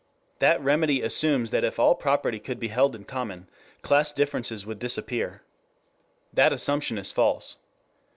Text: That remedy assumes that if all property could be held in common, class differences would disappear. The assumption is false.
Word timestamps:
That 0.39 0.59
remedy 0.63 1.03
assumes 1.03 1.51
that 1.51 1.63
if 1.63 1.77
all 1.77 1.93
property 1.93 2.39
could 2.39 2.59
be 2.59 2.69
held 2.69 2.95
in 2.95 3.03
common, 3.03 3.47
class 3.83 4.11
differences 4.11 4.65
would 4.65 4.79
disappear. 4.79 5.43
The 6.33 6.51
assumption 6.51 6.97
is 6.97 7.11
false. 7.11 7.57